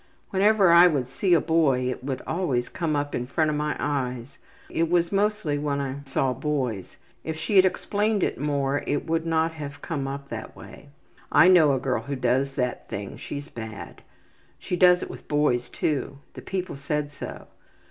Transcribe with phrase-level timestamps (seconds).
[0.31, 3.75] Whenever I would see a boy it would always come up in front of my
[3.77, 4.39] eyes.
[4.67, 6.97] It was mostly when I saw boys.
[7.23, 10.89] If she had explained it more it would not have come up that way.
[11.31, 13.15] I know a girl who does that thing.
[13.17, 14.01] She's bad.
[14.57, 16.17] She does it with boys too.
[16.33, 17.45] The people said so.